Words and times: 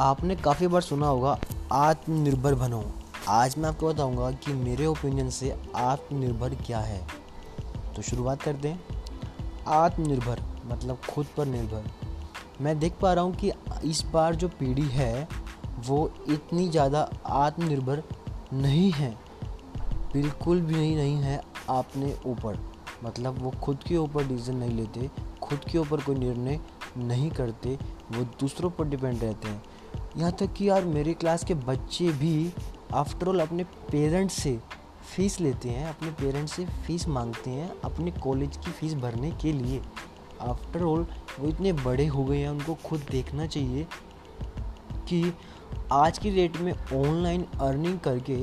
आपने 0.00 0.34
काफ़ी 0.36 0.66
बार 0.66 0.80
सुना 0.82 1.06
होगा, 1.06 1.38
आत्मनिर्भर 1.72 2.54
बनो। 2.54 2.82
आज 3.28 3.56
मैं 3.58 3.68
आपको 3.68 3.88
बताऊँगा 3.88 4.30
कि 4.30 4.52
मेरे 4.52 4.86
ओपिनियन 4.86 5.28
से 5.30 5.54
आत्मनिर्भर 5.76 6.54
क्या 6.66 6.78
है। 6.78 7.00
तो 7.96 8.02
शुरुआत 8.02 8.42
करते 8.42 8.68
हैं। 8.68 8.80
आत्मनिर्भर 9.66 10.40
मतलब 10.66 10.98
खुद 11.10 11.26
पर 11.36 11.46
निर्भर। 11.46 11.84
मैं 12.60 12.78
देख 12.78 12.94
पा 13.02 13.12
रहा 13.12 13.24
हूँ 13.24 13.34
कि 13.34 13.52
इस 13.84 14.04
बार 14.12 14.34
जो 14.34 14.48
पीढ़ी 14.48 14.88
है, 14.88 15.28
वो 15.78 16.10
इतनी 16.28 16.68
ज़्यादा 16.68 17.08
आत्मनिर्भर 17.26 18.02
नहीं 18.52 18.90
है। 18.92 19.10
बिल्कुल 20.12 20.60
भी 20.60 20.74
नहीं 20.74 20.96
नहीं 20.96 21.16
है 21.16 21.40
आपने 21.70 22.14
ऊपर। 22.26 22.58
मतलब 23.04 23.38
वो 23.38 23.50
खुद 23.62 23.78
के 23.88 23.96
ऊपर 23.96 24.26
डिसीज़न 24.26 24.56
नहीं 24.56 24.76
लेते, 24.76 25.10
खुद 25.42 25.64
के 25.72 25.78
ऊपर 25.78 26.00
कोई 26.00 26.16
निर्णय 26.16 26.60
नहीं 26.96 27.30
करते, 27.30 27.78
वो 28.12 28.24
दूसरों 28.40 28.70
पर 28.70 28.84
डिपेंड 28.84 29.22
रहते 29.22 29.48
हैं। 29.48 29.62
यहाँ 30.16 30.30
तक 30.32 30.52
कि 30.52 30.68
यार 30.68 30.84
मेरे 30.84 31.12
क्लास 31.14 31.44
के 31.44 31.54
बच्चे 31.60 32.08
भी 32.18 32.52
आफ्टर 32.94 33.28
ऑल 33.28 33.40
अपने 33.40 33.64
पेरेंट्स 33.90 34.34
से 34.34 34.58
फ़ीस 35.06 35.40
लेते 35.40 35.68
हैं, 35.68 35.86
अपने 35.86 36.10
पेरेंट्स 36.20 36.52
से 36.52 36.64
फ़ीस 36.86 37.06
मांगते 37.08 37.50
हैं, 37.50 37.70
अपने 37.84 38.10
कॉलेज 38.22 38.56
की 38.56 38.70
फ़ीस 38.70 38.94
भरने 38.94 39.30
के 39.42 39.52
लिए। 39.52 39.80
आफ्टर 40.42 40.82
ऑल 40.82 41.06
वो 41.38 41.48
इतने 41.48 41.72
बड़े 41.72 42.06
हो 42.06 42.24
गए 42.24 42.38
हैं, 42.38 42.48
उनको 42.48 42.74
खुद 42.84 43.06
देखना 43.10 43.46
चाहिए 43.46 43.86
कि 45.08 45.32
आज 45.92 46.18
की 46.18 46.30
डेट 46.30 46.56
में 46.56 46.72
ऑनलाइन 46.72 47.46
अर्निंग 47.60 47.98
करके 48.00 48.36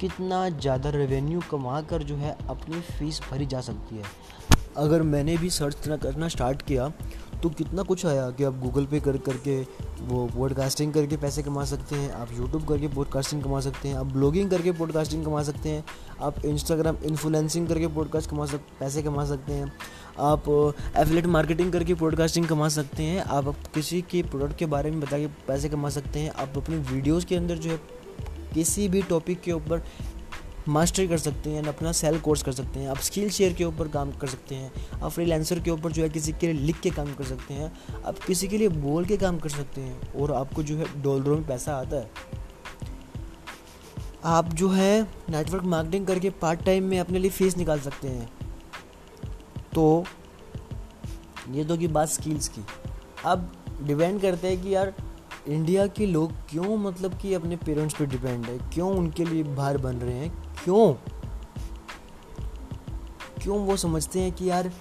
कितना 0.00 0.48
ज़्यादा 0.50 0.90
रेवेन्यू 0.90 1.40
कमा 1.50 1.80
कर 1.82 2.02
जो 2.02 2.16
है 2.16 2.36
अपनी 2.50 2.80
फ़ीस 2.80 3.20
भरी 3.30 3.46
जा 3.46 3.60
सकती 3.60 3.96
है। 3.96 4.04
अगर 4.76 5.02
मैंने 5.04 5.36
भी 5.36 5.50
सर्च 5.50 5.88
करना 5.88 6.28
स्टार्ट 6.28 6.62
किया 6.62 6.92
तो 7.42 7.48
कितना 7.48 7.82
कुछ 7.82 8.04
आया 8.06 8.30
कि 8.30 8.44
आप 8.44 8.58
गूगल 8.58 8.86
पे 8.86 9.00
कर, 9.00 9.16
करके 9.16 9.60
वो 10.06 10.26
पॉडकास्टिंग 10.36 10.92
करके 10.92 11.16
पैसे 11.16 11.42
कमा 11.42 11.64
सकते 11.64 11.96
हैं, 11.96 12.10
आप 12.12 12.28
यूट्यूब 12.32 12.64
करके 12.68 12.88
पॉडकास्टिंग 12.88 13.42
कमा 13.42 13.60
सकते 13.60 13.88
हैं, 13.88 13.96
आप 13.96 14.06
ब्लॉगिंग 14.06 14.50
करके 14.50 14.72
पॉडकास्टिंग 14.72 15.24
कमा 15.24 15.42
सकते 15.42 15.68
हैं, 15.68 15.84
आप 16.20 16.44
इंस्टाग्राम 16.44 16.96
इन्फ्लुएंसिंग 17.04 17.68
करके 17.68 17.86
पॉडकास्ट 17.86 18.30
कमा 18.30 18.46
सक, 18.46 18.60
पैसे 18.80 19.02
कमा 19.02 19.24
सकते 19.24 19.52
हैं, 19.52 19.72
आप 20.20 20.48
एफिलेट 20.96 21.26
मार्केटिंग 21.26 21.72
करके 21.72 21.94
पॉडकास्टिंग 21.94 22.46
कमा 22.46 22.68
सकते 22.68 23.02
हैं, 23.02 23.22
आप 23.22 23.54
किसी 23.74 24.02
के 24.02 24.22
प्रोडक्ट 24.22 24.58
के 24.58 24.66
बारे 24.66 24.90
में 24.90 25.00
बता 25.00 25.18
के 25.18 25.26
पैसे 25.48 25.68
कमा 25.68 25.88
सकते 25.88 26.18
हैं, 26.18 26.30
आप 26.30 26.56
अपनी 26.56 26.76
वीडियोज़ 26.92 27.26
के 27.26 27.36
अंदर 27.36 27.58
जो 27.58 27.70
है 27.70 27.80
किसी 28.54 28.88
भी 28.88 29.02
टॉपिक 29.02 29.40
के 29.40 29.52
ऊपर 29.52 29.82
मास्टरी 30.68 31.08
कर 31.08 31.18
सकते 31.18 31.50
हैं, 31.50 31.62
अपना 31.62 31.92
सेल 31.92 32.18
कोर्स 32.20 32.42
कर 32.42 32.52
सकते 32.52 32.80
हैं, 32.80 32.88
आप 32.88 32.96
स्किल 32.96 33.30
शेयर 33.30 33.52
के 33.52 33.64
ऊपर 33.64 33.88
काम 33.88 34.12
कर 34.12 34.26
सकते 34.26 34.54
हैं, 34.54 34.72
आप 35.02 35.10
फ्रीलांसर 35.10 35.60
के 35.60 35.70
ऊपर 35.70 35.92
जो 35.92 36.02
है 36.02 36.08
किसी 36.08 36.32
के 36.32 36.52
लिए 36.52 36.62
लिख 36.62 36.80
के 36.80 36.90
काम 36.90 37.14
कर 37.14 37.24
सकते 37.24 37.54
हैं, 37.54 37.72
आप 38.04 38.18
किसी 38.18 38.48
के 38.48 38.58
लिए 38.58 38.68
बोल 38.68 39.04
के 39.04 39.16
काम 39.16 39.38
कर 39.38 39.48
सकते 39.48 39.80
हैं 39.80 40.14
और 40.14 40.32
आपको 40.32 40.62
जो 40.62 40.76
है 40.76 41.02
डॉलरों 41.02 41.36
में 41.36 41.46
पैसा 41.46 41.76
आता 41.76 41.96
है। 41.96 42.10
आप 44.24 44.54
जो 44.54 44.68
है 44.70 45.06
नेटवर्क 45.30 45.62
मार्केटिंग 45.62 46.06
करके 46.06 46.30
पार्ट 46.30 46.64
टाइम 46.64 46.84
में 46.84 47.00
अपने 47.00 47.18
लिए 47.18 47.30
फ़ीस 47.30 47.56
निकाल 47.56 47.80
सकते 47.80 48.08
हैं। 48.08 48.30
तो 49.74 50.04
ये 51.50 51.64
तो 51.64 51.76
की 51.76 51.88
बात 51.88 52.08
स्किल्स 52.08 52.48
की। 52.48 52.64
अब 53.24 53.52
डिपेंड 53.82 54.20
करते 54.22 54.48
हैं 54.48 54.62
कि 54.62 54.74
यार 54.74 54.94
इंडिया 55.48 55.86
के 55.86 56.06
लोग 56.06 56.32
क्यों 56.32 56.76
मतलब 56.76 57.18
कि 57.18 57.34
अपने 57.34 57.56
पेरेंट्स 57.56 57.94
पे 57.94 58.06
डिपेंड 58.06 58.44
है? 58.44 58.58
क्यों 58.58 58.90
उनके 58.90 59.24
लिए 59.24 59.42
बाहर 59.42 59.78
बन 59.78 59.96
रहे 59.96 60.14
हैं? 60.14 60.45
क्यों? 60.66 60.92
क्यों 63.42 63.58
वो 63.58 63.76
समझते 63.76 64.20
हैं 64.20 64.32
कि 64.32 64.50
यार, 64.50 64.72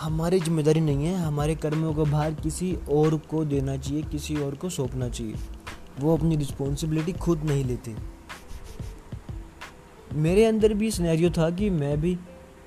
हमारी 0.00 0.40
ज़िम्मेदारी 0.40 0.80
नहीं 0.80 1.06
है, 1.06 1.16
हमारे 1.16 1.54
कर्मों 1.54 1.94
का 1.94 2.02
भार 2.02 2.34
किसी 2.34 2.78
और 2.90 3.16
को 3.16 3.44
देना 3.44 3.76
चाहिए, 3.76 4.02
किसी 4.02 4.36
और 4.36 4.54
को 4.54 4.68
सौंपना 4.68 5.08
चाहिए। 5.08 5.34
वो 6.00 6.16
अपनी 6.16 6.36
रिस्पॉन्सिबिलिटी 6.36 7.12
खुद 7.12 7.44
नहीं 7.44 7.64
लेते। 7.64 7.96
मेरे 10.14 10.44
अंदर 10.44 10.74
भी 10.74 10.90
सिनेरियो 10.90 11.30
था 11.30 11.50
कि 11.50 11.70
मैं 11.70 12.00
भी 12.00 12.18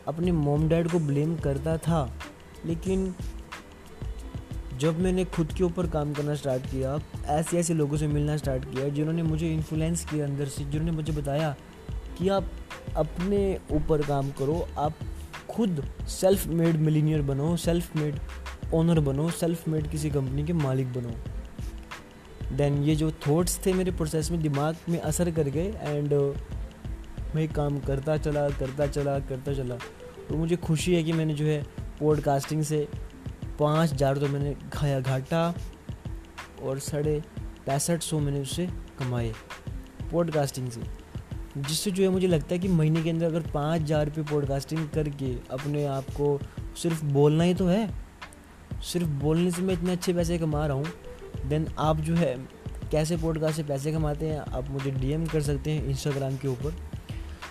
अपने 0.07 0.31
मोम 0.31 0.67
डैड 0.69 0.91
को 0.91 0.99
ब्लेम 0.99 1.35
करता 1.35 1.77
था, 1.77 2.17
लेकिन 2.65 3.15
जब 4.79 4.99
मैंने 4.99 5.25
खुद 5.25 5.53
के 5.53 5.63
ऊपर 5.63 5.87
काम 5.87 6.13
करना 6.13 6.35
स्टार्ट 6.35 6.65
किया, 6.65 6.99
ऐसे 7.25 7.59
ऐसे 7.59 7.73
लोगों 7.73 7.97
से 7.97 8.07
मिलना 8.07 8.37
स्टार्ट 8.37 8.65
किया, 8.65 8.87
जिन्होंने 8.89 9.23
मुझे 9.23 9.53
इन्फ्लुएंस 9.53 10.05
किया 10.05 10.25
अंदर 10.25 10.45
से, 10.45 10.63
जिन्होंने 10.63 10.91
मुझे 10.91 11.13
बताया 11.13 11.55
कि 12.17 12.29
आप 12.29 12.49
अपने 12.95 13.59
ऊपर 13.71 14.01
काम 14.01 14.29
करो, 14.29 14.67
आप 14.77 14.93
खुद 15.49 15.83
सेल्फ 16.07 16.47
मेड 16.47 16.75
मिलीनियर 16.75 17.21
बनो 17.21 17.55
सेल्फ 17.57 17.95
मेड 17.95 18.19
ओनर 18.73 18.99
बनो 18.99 19.29
सेल्फ 19.29 19.67
मेड 19.67 19.89
किसी 19.89 20.09
कंपनी 20.09 20.43
के 20.43 20.53
मालिक 20.53 20.93
बनो। 20.93 21.13
देन 22.55 22.83
ये 22.83 22.95
जो 22.95 23.11
थॉट्स 23.27 23.59
थे 23.65 23.73
मेरे 23.73 23.91
प्रोसेस 23.91 24.31
में, 24.31 24.41
दिमाग 24.41 24.75
में 24.89 24.99
असर 24.99 25.31
कर 25.31 25.49
गए 25.49 25.73
एंड 25.79 26.13
मैं 27.35 27.47
काम 27.49 27.79
करता 27.79 28.17
चला 28.17 28.49
करता 28.49 28.87
चला 28.87 29.19
करता 29.19 29.53
चला। 29.53 29.75
तो 30.29 30.37
मुझे 30.37 30.55
खुशी 30.55 30.95
है 30.95 31.03
कि 31.03 31.13
मैंने 31.13 31.33
जो 31.33 31.45
है 31.45 31.63
पॉडकास्टिंग 31.99 32.63
से 32.63 32.87
पाँच 33.59 33.93
हज़ार 33.93 34.17
तो 34.17 34.27
मैंने 34.27 34.55
खाया 34.73 34.99
घाटा 34.99 35.53
और 36.63 36.79
साढ़े 36.81 37.21
पैंसठ 37.65 38.01
सौ 38.01 38.19
मैंने 38.19 38.41
उससे 38.41 38.67
कमाए 38.99 39.33
पॉडकास्टिंग 40.11 40.69
से। 40.69 40.81
जिससे 41.57 41.91
जो 41.91 42.03
है 42.03 42.09
मुझे 42.09 42.27
लगता 42.27 42.53
है 42.55 42.59
कि 42.59 42.67
महीने 42.67 43.01
के 43.03 43.09
अंदर 43.09 43.25
अगर 43.25 43.51
पाँच 43.51 43.81
हज़ार 43.81 44.05
रुपये 44.05 44.23
पॉडकास्टिंग 44.23 44.87
करके 44.89 45.33
अपने 45.51 45.85
आप 45.87 46.09
को 46.17 46.39
सिर्फ़ 46.77 47.03
बोलना 47.05 47.43
ही 47.43 47.53
तो 47.53 47.67
है, 47.67 47.89
सिर्फ़ 48.83 49.07
बोलने 49.21 49.51
से 49.51 49.61
मैं 49.61 49.73
इतने 49.73 49.91
अच्छे 49.91 50.13
पैसे 50.13 50.37
कमा 50.37 50.65
रहा 50.67 50.77
हूँ 50.77 51.47
देन 51.49 51.67
आप 51.79 51.99
जो 51.99 52.15
है 52.15 52.35
कैसे 52.91 53.17
पॉडकास्ट 53.17 53.55
से 53.57 53.63
पैसे 53.63 53.91
कमाते 53.91 54.27
हैं, 54.27 54.39
आप 54.39 54.69
मुझे 54.69 54.91
डीएम 54.91 55.25
कर 55.25 55.41
सकते 55.41 55.71
हैं 55.71 55.85
इंस्टाग्राम 55.85 56.35
के 56.37 56.47
ऊपर। 56.47 56.75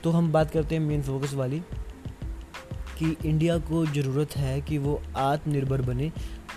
तो 0.02 0.10
हम 0.10 0.30
बात 0.32 0.50
करते 0.50 0.74
हैं 0.74 0.82
मेन 0.82 1.02
फोकस 1.02 1.34
वाली। 1.34 1.62
कि 2.98 3.16
इंडिया 3.24 3.58
को 3.58 3.84
ज़रूरत 3.86 4.36
है 4.36 4.60
कि 4.60 4.78
वो 4.78 5.00
आत्मनिर्भर 5.16 5.82
बने, 5.82 6.10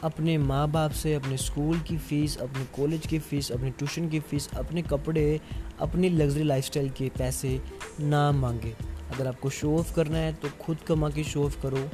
अपने 0.03 0.37
माँ 0.37 0.67
बाप 0.71 0.91
से, 0.91 1.13
अपने 1.13 1.37
स्कूल 1.37 1.79
की 1.79 1.97
फ़ीस, 1.97 2.37
अपने 2.37 2.65
कॉलेज 2.75 3.07
की 3.07 3.19
फ़ीस, 3.19 3.51
अपने 3.51 3.69
ट्यूशन 3.69 4.09
की 4.09 4.19
फ़ीस, 4.19 4.49
अपने 4.57 4.81
कपड़े, 4.81 5.39
अपनी 5.81 6.09
लग्जरी 6.09 6.43
लाइफस्टाइल 6.43 6.89
के 6.89 7.09
पैसे 7.17 7.59
ना 7.99 8.31
मांगे। 8.31 8.75
अगर 9.13 9.27
आपको 9.27 9.49
शो 9.49 9.77
ऑफ़ 9.79 9.93
करना 9.95 10.17
है 10.17 10.33
तो 10.33 10.49
खुद 10.61 10.77
कमा 10.87 11.09
के 11.09 11.23
शो 11.23 11.45
ऑफ़ 11.45 11.61
करो। 11.61 11.89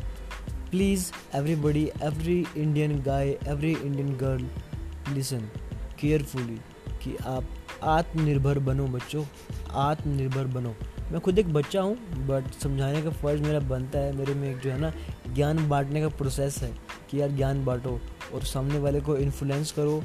Please 0.72 1.12
everybody 1.36 1.84
every 2.04 2.46
Indian 2.58 3.02
guy 3.02 3.30
every 3.48 3.72
Indian 3.72 4.16
girl 4.18 5.14
listen 5.14 5.50
carefully 6.00 6.60
कि 7.04 7.16
आप 7.26 7.44
आत्मनिर्भर 7.84 8.60
बनो 8.60 8.88
बच्चों, 8.88 9.24
आत्मनिर्भर 9.72 10.48
बनो। 10.48 10.76
मैं 11.14 11.22
खुद 11.22 11.40
एक 11.40 11.54
बच्चा 11.54 11.82
हूँ 11.82 11.96
बट 12.28 12.54
समझाने 12.54 13.02
का 13.02 13.10
फ़र्ज़ 13.10 13.42
मेरा 13.42 13.60
बनता 13.60 14.00
है, 14.00 14.16
मेरे 14.18 14.34
में 14.34 14.50
एक 14.52 14.60
जो 14.60 14.70
है 14.72 14.80
ना, 14.80 14.94
ज्ञान 15.34 15.70
बांटने 15.70 16.02
का 16.02 16.08
प्रोसेस 16.08 16.58
है 16.58 16.74
कि 17.10 17.22
यार 17.22 17.30
ज्ञान 17.30 17.66
बांटो 17.66 18.02
और 18.34 18.44
सामने 18.44 18.80
वाले 18.80 19.02
को 19.02 19.18
इन्फ्लुएंस 19.18 19.72
करो। 19.72 20.04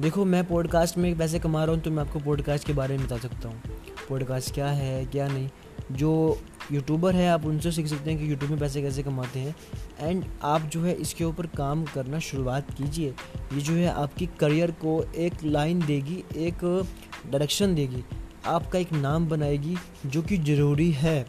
देखो, 0.00 0.24
मैं 0.24 0.48
पॉडकास्ट 0.48 0.98
में 0.98 1.18
पैसे 1.18 1.38
कमा 1.38 1.64
रहा 1.64 1.74
हूँ 1.74 1.82
तो 1.82 1.90
मैं 1.90 2.02
आपको 2.02 2.18
पॉडकास्ट 2.18 2.66
के 2.66 2.72
बारे 2.72 2.96
में 2.96 3.06
बता 3.06 3.16
सकता 3.16 3.48
हूँ। 3.48 3.62
पॉडकास्ट 4.08 4.54
क्या 4.54 4.66
है, 4.66 5.04
क्या 5.06 5.28
नहीं? 5.28 5.48
जो 5.92 6.40
यूट्यूबर 6.72 7.14
है, 7.14 7.28
आप 7.28 7.46
उनसे 7.46 7.72
सीख 7.72 7.86
सकते 7.86 8.10
हैं 8.10 8.20
कि 8.20 8.30
यूट्यूब 8.30 8.50
में 8.50 8.60
पैसे 8.60 8.82
कैसे 8.82 9.02
कमाते 9.02 9.38
हैं। 9.38 9.56
एंड 10.00 10.24
आप 10.42 10.62
जो 10.62 10.82
है, 10.82 10.92
इसके 10.92 11.24
ऊपर 11.24 11.46
काम 11.46 11.84
करना 11.84 12.18
शुरुआत 12.18 12.74
कीजिए। 12.74 13.14
ये 13.52 13.60
जो 13.60 13.72
है, 13.72 13.88
आपकी 13.88 14.26
करियर 14.26 14.70
को 14.70 15.04
एक 15.16 15.32
लाइन 15.44 15.86
देगी, 15.86 16.24
एक 16.36 16.84
डायरेक्शन 17.26 17.74
देगी। 17.74 18.04
आपका 18.46 18.78
एक 18.78 18.92
नाम 18.92 19.26
बनाएगी 19.28 19.76
जो 20.06 20.22
कि 20.22 20.36
ज़रूरी 20.38 20.90
है। 20.92 21.26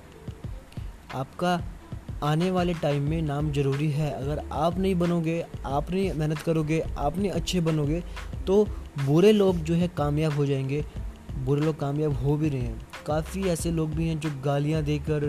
आपका 1.15 1.61
आने 2.23 2.51
वाले 2.51 2.73
टाइम 2.73 3.03
में 3.03 3.21
नाम 3.21 3.51
ज़रूरी 3.51 3.89
है। 3.91 4.11
अगर 4.11 4.41
आप 4.51 4.77
नहीं 4.79 4.95
बनोगे, 4.95 5.45
आप 5.65 5.91
नहीं 5.91 6.13
मेहनत 6.13 6.37
करोगे, 6.37 6.79
आप 6.97 7.17
नहीं 7.17 7.31
अच्छे 7.31 7.61
बनोगे 7.61 8.03
तो 8.47 8.65
बुरे 9.05 9.31
लोग 9.31 9.57
जो 9.57 9.73
है 9.73 9.87
कामयाब 9.87 10.33
हो 10.33 10.45
जाएँगे। 10.45 10.85
बुरे 11.37 11.61
लोग 11.61 11.79
कामयाब 11.79 12.13
हो 12.13 12.35
भी 12.37 12.49
रहे 12.49 12.61
हैं। 12.61 12.87
काफ़ी 13.07 13.43
ऐसे 13.43 13.71
लोग 13.71 13.89
भी 13.89 14.07
हैं 14.07 14.19
जो 14.19 14.29
गालियाँ 14.45 14.83
देकर, 14.83 15.25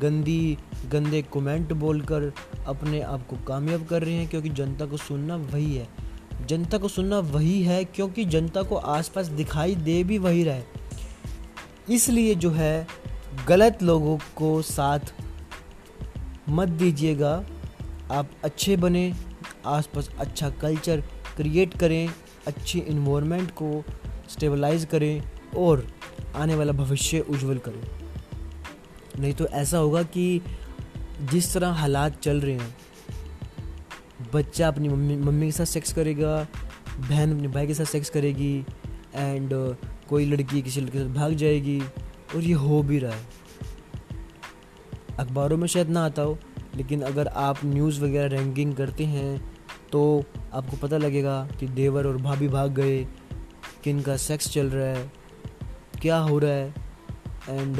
गंदी, 0.00 0.58
गंदे 0.88 1.22
कमेंट 1.22 1.72
बोलकर 1.72 2.32
अपने 2.66 3.00
आप 3.00 3.26
को 3.26 3.36
कामयाब 3.36 3.86
कर 3.86 4.02
रहे 4.02 4.14
हैं, 4.14 4.28
क्योंकि 4.28 4.48
जनता 4.48 4.86
को 4.86 4.96
सुनना 4.96 5.36
वही 5.36 5.74
है। 5.76 5.88
जनता 6.46 6.78
को 6.78 6.88
सुनना 6.88 7.18
वही 7.18 7.62
है, 7.62 7.84
क्योंकि 7.84 8.24
जनता 8.24 8.62
को 8.62 8.76
आसपास 8.76 9.26
दिखाई 9.26 9.74
दे 9.74 10.04
भी 10.04 10.18
वही 10.18 10.44
रहा 10.44 10.54
है। 10.54 10.79
इसलिए 11.88 12.34
जो 12.34 12.50
है, 12.50 12.86
गलत 13.48 13.82
लोगों 13.82 14.18
को 14.36 14.62
साथ 14.62 15.12
मत 16.48 16.68
दीजिएगा। 16.68 17.44
आप 18.10 18.30
अच्छे 18.44 18.76
बने, 18.76 19.12
आसपास 19.66 20.10
अच्छा 20.18 20.50
कल्चर 20.50 21.00
क्रिएट 21.36 21.78
करें, 21.78 22.10
अच्छी 22.46 22.78
इन्वामेंट 22.78 23.50
को 23.50 23.84
स्टेबलाइज 24.28 24.84
करें 24.84 25.22
और 25.56 25.86
आने 26.36 26.54
वाला 26.54 26.72
भविष्य 26.72 27.20
उज्जवल 27.20 27.58
करें। 27.58 27.82
नहीं 29.20 29.32
तो 29.34 29.46
ऐसा 29.46 29.78
होगा 29.78 30.02
कि 30.02 30.40
जिस 31.22 31.52
तरह 31.54 31.68
हालात 31.68 32.20
चल 32.20 32.40
रहे 32.40 32.54
हैं, 32.54 32.76
बच्चा 34.34 34.68
अपनी 34.68 34.88
मम्मी 34.88 35.16
मम्मी 35.16 35.46
के 35.46 35.52
साथ 35.52 35.64
सेक्स 35.64 35.92
करेगा, 35.92 36.46
बहन 36.98 37.36
अपने 37.36 37.48
भाई 37.48 37.66
के 37.66 37.74
साथ 37.74 37.84
सेक्स 37.84 38.10
करेगी 38.10 38.64
एंड 39.14 39.52
कोई 40.10 40.24
लड़की 40.26 40.62
किसी 40.62 40.80
लड़के 40.80 40.98
साथ 40.98 41.14
भाग 41.14 41.32
जाएगी 41.34 41.80
और 41.80 42.42
ये 42.42 42.52
हो 42.54 42.82
भी 42.82 42.98
रहा 42.98 43.12
है। 43.12 43.38
अखबारों 45.18 45.56
में 45.56 45.66
शायद 45.66 45.88
ना 45.88 46.04
आता 46.04 46.22
हो, 46.22 46.38
लेकिन 46.76 47.02
अगर 47.02 47.28
आप 47.28 47.64
न्यूज़ 47.64 48.00
वगैरह 48.00 48.36
रैंकिंग 48.36 48.74
करते 48.74 49.04
हैं 49.06 49.38
तो 49.92 50.24
आपको 50.54 50.76
पता 50.76 50.96
लगेगा 50.98 51.48
कि 51.60 51.66
देवर 51.68 52.06
और 52.06 52.16
भाभी 52.16 52.48
भाग 52.48 52.74
गए, 52.74 53.04
किन 53.84 54.00
का 54.02 54.16
सेक्स 54.18 54.52
चल 54.52 54.66
रहा 54.66 54.86
है, 54.86 55.10
क्या 56.00 56.18
हो 56.18 56.38
रहा 56.38 56.50
है 56.50 56.74
एंड 57.50 57.78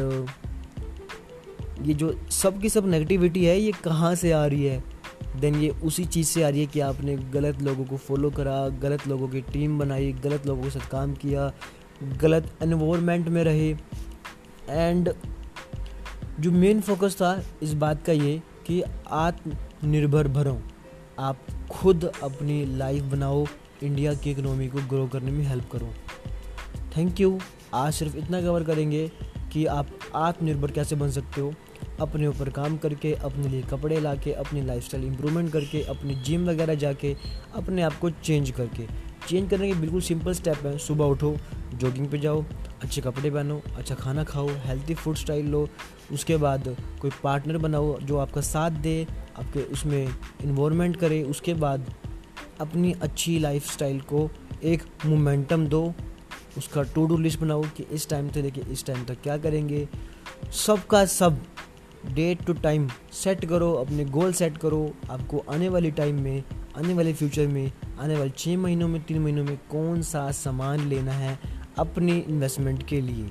ये 1.82 1.94
जो 1.94 2.12
सब 2.32 2.60
की 2.60 2.68
सब 2.68 2.86
नेगेटिविटी 2.86 3.44
है, 3.44 3.58
ये 3.58 3.72
कहाँ 3.84 4.14
से 4.14 4.32
आ 4.32 4.44
रही 4.46 4.64
है? 4.64 4.82
देन 5.36 5.54
ये 5.54 5.68
उसी 5.70 6.04
चीज़ 6.04 6.28
से 6.28 6.42
आ 6.42 6.48
रही 6.48 6.60
है 6.60 6.66
कि 6.66 6.80
आपने 6.80 7.16
गलत 7.32 7.60
लोगों 7.62 7.84
को 7.84 7.96
फॉलो 7.96 8.30
करा, 8.30 8.68
गलत 8.68 9.06
लोगों 9.08 9.28
की 9.28 9.40
टीम 9.42 9.78
बनाई, 9.78 10.12
गलत 10.14 10.46
लोगों 10.46 10.62
के 10.62 10.70
साथ 10.70 10.88
काम 10.90 11.14
किया 11.14 11.52
गलत 12.02 12.58
एनवायरनमेंट 12.62 13.28
में 13.28 13.44
रहे। 13.44 13.70
एंड 14.68 15.12
जो 16.40 16.50
मेन 16.50 16.80
फोकस 16.80 17.14
था 17.14 17.42
इस 17.62 17.72
बात 17.74 18.04
का 18.06 18.12
ये 18.12 18.42
कि 18.66 18.82
आत्मनिर्भर 19.10 20.28
भरो 20.28 20.62
आप 21.18 21.38
खुद 21.70 22.04
अपनी 22.22 22.64
लाइफ 22.64 23.02
बनाओ 23.02 23.46
इंडिया 23.82 24.14
की 24.14 24.30
इकोनॉमी 24.30 24.68
को 24.68 24.78
ग्रो 24.78 25.06
करने 25.06 25.30
में 25.30 25.44
हेल्प 25.44 25.70
करो। 25.72 25.88
थैंक 26.96 27.20
यू 27.20 27.38
आज 27.74 27.92
सिर्फ़ 27.92 28.16
इतना 28.16 28.42
कवर 28.42 28.64
करेंगे 28.64 29.12
कि 29.52 29.66
आप 29.66 29.88
आत्मनिर्भर 30.14 30.70
कैसे 30.70 30.96
बन 30.96 31.10
सकते 31.10 31.40
हो। 31.40 31.54
अपने 32.00 32.26
ऊपर 32.26 32.48
काम 32.48 32.76
करके, 32.76 33.14
अपने 33.14 33.48
लिए 33.48 33.62
कपड़े 33.62 34.00
ला 34.00 34.14
के 34.14 34.32
अपनी 34.32 34.62
लाइफ 34.62 34.84
स्टाइल 34.84 35.04
इम्प्रूवमेंट 35.04 35.52
करके, 35.52 35.82
अपनी 35.82 36.14
जिम 36.14 36.50
वगैरह 36.50 36.74
जाके, 36.74 37.16
अपने 37.54 37.82
आप 37.82 37.98
को 37.98 38.10
चेंज 38.10 38.50
करके। 38.50 39.09
चेंज 39.30 39.48
करने 39.50 39.68
के 39.68 39.74
बिल्कुल 39.80 40.00
सिंपल 40.00 40.32
स्टेप 40.34 40.66
है। 40.66 40.76
सुबह 40.78 41.04
उठो 41.06 41.36
जॉगिंग 41.74 42.08
पे 42.10 42.18
जाओ, 42.18 42.44
अच्छे 42.82 43.00
कपड़े 43.00 43.30
पहनो 43.30 43.60
अच्छा 43.76 43.94
खाना 43.94 44.24
खाओ 44.24 44.48
हेल्थी 44.64 44.94
फ़ूड 44.94 45.16
स्टाइल 45.16 45.46
लो। 45.46 45.68
उसके 46.12 46.36
बाद 46.36 46.76
कोई 47.00 47.10
पार्टनर 47.22 47.58
बनाओ 47.58 47.98
जो 48.00 48.18
आपका 48.18 48.40
साथ 48.40 48.70
दे, 48.70 49.06
आपके 49.38 49.62
उसमें 49.72 50.14
इन्वॉर्मेंट 50.44 50.96
करे। 50.96 51.22
उसके 51.24 51.54
बाद 51.54 51.92
अपनी 52.60 52.92
अच्छी 52.92 53.38
लाइफ 53.38 53.70
स्टाइल 53.72 54.00
को 54.04 54.28
एक 54.64 54.82
मोमेंटम 55.06 55.66
दो। 55.66 55.82
उसका 56.58 56.82
टू 56.94 57.06
डू 57.06 57.16
लिस्ट 57.16 57.40
बनाओ 57.40 57.62
कि 57.76 57.86
इस 57.92 58.08
टाइम 58.08 58.28
से 58.28 58.42
लेके 58.42 58.60
इस 58.72 58.84
टाइम 58.86 59.04
तक 59.04 59.22
क्या 59.22 59.36
करेंगे। 59.38 59.88
सब 60.56 60.86
का 60.86 61.04
सब 61.06 61.38
डेट 62.14 62.44
टू 62.44 62.52
टाइम 62.52 62.88
सेट 63.12 63.44
करो, 63.44 63.72
अपने 63.74 64.04
गोल 64.06 64.32
सेट 64.32 64.58
करो। 64.58 64.90
आपको 65.10 65.44
आने 65.50 65.68
वाली 65.68 65.90
टाइम 65.90 66.20
में 66.20 66.42
आने 66.76 66.94
वाले 66.94 67.12
फ्यूचर 67.12 67.46
में 67.46 67.72
आने 67.98 68.16
वाले 68.16 68.30
छः 68.30 68.56
महीनों 68.56 68.88
में 68.88 69.02
तीन 69.02 69.18
महीनों 69.18 69.44
में 69.44 69.56
कौन 69.70 70.02
सा 70.02 70.30
सामान 70.30 70.80
लेना 70.80 71.12
है 71.12 71.38
अपनी 71.78 72.18
इन्वेस्टमेंट 72.18 72.86
के 72.86 73.00
लिए? 73.00 73.28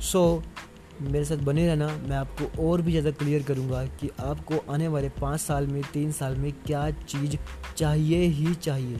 सो 0.00 0.42
so, 0.42 1.02
मेरे 1.02 1.24
साथ 1.24 1.36
बने 1.36 1.66
रहना 1.66 1.86
मैं 2.08 2.16
आपको 2.16 2.68
और 2.68 2.82
भी 2.82 2.90
ज़्यादा 2.90 3.10
क्लियर 3.10 3.42
करूँगा 3.42 3.84
कि 3.84 4.10
आपको 4.20 4.72
आने 4.72 4.88
वाले 4.88 5.08
पाँच 5.08 5.40
साल 5.40 5.66
में 5.66 5.82
तीन 5.92 6.12
साल 6.12 6.36
में 6.36 6.52
क्या 6.52 6.90
चीज़ 6.90 7.36
चाहिए 7.76 8.18
ही 8.18 8.54
चाहिए। 8.54 8.98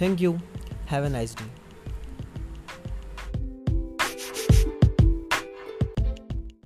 Thank 0.00 0.20
you 0.20 0.32
have 0.90 1.04
a 1.04 1.08
nice 1.08 1.34
day 1.34 1.61